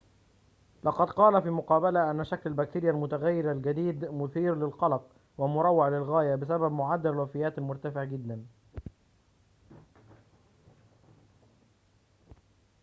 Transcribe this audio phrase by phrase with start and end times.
[0.83, 7.09] لقد قال في مقابلة أن شكل البكتيريا المتغير الجديد مثير للقلق ومروّع للغاية بسبب معدل
[7.09, 8.45] الوفيات المرتفع جداً